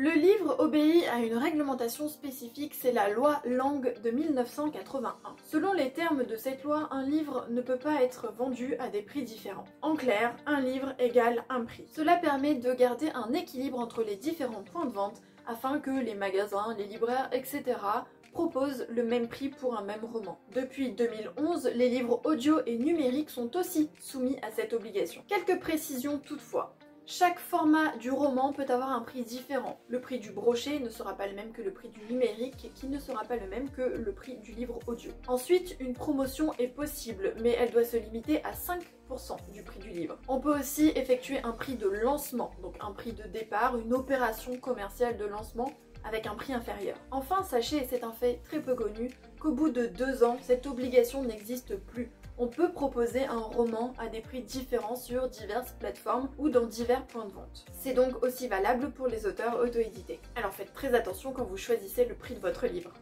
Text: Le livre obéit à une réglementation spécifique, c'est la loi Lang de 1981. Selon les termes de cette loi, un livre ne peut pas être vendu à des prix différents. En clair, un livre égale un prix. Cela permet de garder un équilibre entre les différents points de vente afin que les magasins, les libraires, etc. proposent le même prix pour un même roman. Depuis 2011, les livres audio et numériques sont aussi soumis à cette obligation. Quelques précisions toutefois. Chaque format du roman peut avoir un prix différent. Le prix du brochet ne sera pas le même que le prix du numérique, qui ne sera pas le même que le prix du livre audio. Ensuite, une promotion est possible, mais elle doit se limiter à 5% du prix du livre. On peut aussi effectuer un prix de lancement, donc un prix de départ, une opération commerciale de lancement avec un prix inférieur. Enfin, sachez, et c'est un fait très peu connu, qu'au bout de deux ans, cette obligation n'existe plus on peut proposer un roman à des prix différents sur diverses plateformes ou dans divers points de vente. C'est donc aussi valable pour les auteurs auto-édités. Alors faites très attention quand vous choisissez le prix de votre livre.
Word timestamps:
Le 0.00 0.12
livre 0.12 0.54
obéit 0.60 1.08
à 1.08 1.18
une 1.18 1.36
réglementation 1.36 2.06
spécifique, 2.08 2.76
c'est 2.80 2.92
la 2.92 3.08
loi 3.08 3.42
Lang 3.44 4.00
de 4.00 4.10
1981. 4.12 5.34
Selon 5.42 5.72
les 5.72 5.90
termes 5.90 6.22
de 6.22 6.36
cette 6.36 6.62
loi, 6.62 6.86
un 6.92 7.02
livre 7.02 7.48
ne 7.50 7.60
peut 7.60 7.80
pas 7.80 8.00
être 8.04 8.32
vendu 8.32 8.76
à 8.76 8.90
des 8.90 9.02
prix 9.02 9.24
différents. 9.24 9.64
En 9.82 9.96
clair, 9.96 10.36
un 10.46 10.60
livre 10.60 10.94
égale 11.00 11.42
un 11.48 11.64
prix. 11.64 11.88
Cela 11.92 12.14
permet 12.14 12.54
de 12.54 12.72
garder 12.74 13.10
un 13.12 13.32
équilibre 13.32 13.80
entre 13.80 14.04
les 14.04 14.14
différents 14.14 14.62
points 14.62 14.86
de 14.86 14.92
vente 14.92 15.20
afin 15.48 15.80
que 15.80 15.90
les 15.90 16.14
magasins, 16.14 16.76
les 16.78 16.86
libraires, 16.86 17.28
etc. 17.32 17.64
proposent 18.32 18.86
le 18.88 19.02
même 19.02 19.26
prix 19.26 19.48
pour 19.48 19.76
un 19.76 19.82
même 19.82 20.04
roman. 20.04 20.38
Depuis 20.54 20.92
2011, 20.92 21.72
les 21.74 21.88
livres 21.88 22.20
audio 22.22 22.60
et 22.66 22.78
numériques 22.78 23.30
sont 23.30 23.56
aussi 23.56 23.90
soumis 23.98 24.38
à 24.42 24.52
cette 24.52 24.74
obligation. 24.74 25.24
Quelques 25.26 25.58
précisions 25.58 26.20
toutefois. 26.20 26.77
Chaque 27.10 27.38
format 27.38 27.96
du 27.96 28.10
roman 28.10 28.52
peut 28.52 28.66
avoir 28.68 28.90
un 28.92 29.00
prix 29.00 29.22
différent. 29.22 29.80
Le 29.88 29.98
prix 29.98 30.18
du 30.18 30.30
brochet 30.30 30.78
ne 30.78 30.90
sera 30.90 31.16
pas 31.16 31.26
le 31.26 31.34
même 31.34 31.52
que 31.52 31.62
le 31.62 31.72
prix 31.72 31.88
du 31.88 32.00
numérique, 32.12 32.70
qui 32.74 32.86
ne 32.86 32.98
sera 32.98 33.24
pas 33.24 33.36
le 33.36 33.46
même 33.46 33.70
que 33.70 33.80
le 33.80 34.12
prix 34.12 34.36
du 34.36 34.52
livre 34.52 34.78
audio. 34.86 35.10
Ensuite, 35.26 35.74
une 35.80 35.94
promotion 35.94 36.52
est 36.58 36.68
possible, 36.68 37.34
mais 37.40 37.56
elle 37.58 37.70
doit 37.70 37.84
se 37.84 37.96
limiter 37.96 38.44
à 38.44 38.52
5% 38.52 39.38
du 39.54 39.62
prix 39.62 39.80
du 39.80 39.88
livre. 39.88 40.18
On 40.28 40.38
peut 40.38 40.60
aussi 40.60 40.88
effectuer 40.96 41.42
un 41.44 41.52
prix 41.52 41.76
de 41.76 41.88
lancement, 41.88 42.50
donc 42.60 42.74
un 42.80 42.92
prix 42.92 43.14
de 43.14 43.22
départ, 43.22 43.78
une 43.78 43.94
opération 43.94 44.58
commerciale 44.58 45.16
de 45.16 45.24
lancement 45.24 45.72
avec 46.04 46.26
un 46.26 46.34
prix 46.34 46.52
inférieur. 46.52 46.98
Enfin, 47.10 47.42
sachez, 47.42 47.78
et 47.78 47.86
c'est 47.88 48.04
un 48.04 48.12
fait 48.12 48.42
très 48.44 48.60
peu 48.60 48.74
connu, 48.74 49.10
qu'au 49.40 49.52
bout 49.52 49.70
de 49.70 49.86
deux 49.86 50.24
ans, 50.24 50.36
cette 50.42 50.66
obligation 50.66 51.22
n'existe 51.22 51.74
plus 51.74 52.10
on 52.38 52.46
peut 52.46 52.70
proposer 52.70 53.24
un 53.24 53.38
roman 53.38 53.92
à 53.98 54.06
des 54.06 54.20
prix 54.20 54.42
différents 54.42 54.96
sur 54.96 55.28
diverses 55.28 55.72
plateformes 55.72 56.28
ou 56.38 56.48
dans 56.48 56.66
divers 56.66 57.04
points 57.06 57.26
de 57.26 57.32
vente. 57.32 57.66
C'est 57.78 57.94
donc 57.94 58.22
aussi 58.24 58.46
valable 58.46 58.90
pour 58.90 59.08
les 59.08 59.26
auteurs 59.26 59.58
auto-édités. 59.58 60.20
Alors 60.36 60.52
faites 60.52 60.72
très 60.72 60.94
attention 60.94 61.32
quand 61.32 61.44
vous 61.44 61.56
choisissez 61.56 62.04
le 62.04 62.14
prix 62.14 62.34
de 62.34 62.40
votre 62.40 62.66
livre. 62.66 62.92